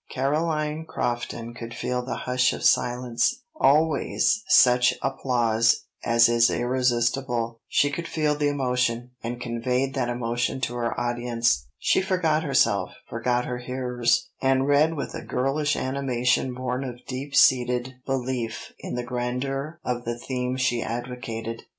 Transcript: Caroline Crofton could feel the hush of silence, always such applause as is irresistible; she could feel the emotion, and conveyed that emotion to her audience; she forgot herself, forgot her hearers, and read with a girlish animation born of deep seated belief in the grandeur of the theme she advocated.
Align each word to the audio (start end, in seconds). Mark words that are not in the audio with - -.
Caroline 0.09 0.83
Crofton 0.85 1.53
could 1.53 1.75
feel 1.75 2.01
the 2.03 2.15
hush 2.25 2.53
of 2.53 2.63
silence, 2.63 3.43
always 3.55 4.43
such 4.47 4.95
applause 5.03 5.83
as 6.03 6.27
is 6.27 6.49
irresistible; 6.49 7.59
she 7.67 7.91
could 7.91 8.07
feel 8.07 8.33
the 8.33 8.47
emotion, 8.47 9.11
and 9.21 9.39
conveyed 9.39 9.93
that 9.93 10.09
emotion 10.09 10.59
to 10.61 10.73
her 10.73 10.99
audience; 10.99 11.67
she 11.77 12.01
forgot 12.01 12.41
herself, 12.41 12.93
forgot 13.07 13.45
her 13.45 13.59
hearers, 13.59 14.27
and 14.41 14.67
read 14.67 14.95
with 14.95 15.13
a 15.13 15.21
girlish 15.21 15.75
animation 15.75 16.55
born 16.55 16.83
of 16.83 17.05
deep 17.05 17.35
seated 17.35 17.93
belief 18.07 18.73
in 18.79 18.95
the 18.95 19.03
grandeur 19.03 19.79
of 19.85 20.03
the 20.03 20.17
theme 20.17 20.57
she 20.57 20.81
advocated. 20.81 21.61